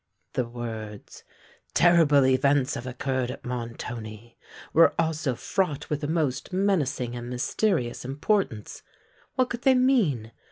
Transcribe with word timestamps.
The 0.33 0.47
words—"Terrible 0.47 2.25
events 2.25 2.73
have 2.73 2.87
occurred 2.87 3.29
at 3.29 3.45
Montoni"—were 3.45 4.95
also 4.97 5.35
fraught 5.35 5.91
with 5.91 6.03
a 6.03 6.07
most 6.07 6.51
menacing 6.51 7.15
and 7.15 7.29
mysterious 7.29 8.03
importance. 8.03 8.81
What 9.35 9.51
could 9.51 9.61
they 9.61 9.75
mean? 9.75 10.31